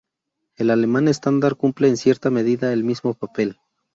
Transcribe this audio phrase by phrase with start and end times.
[0.57, 3.59] El alemán estándar cumple, en cierta medida, el mismo papel.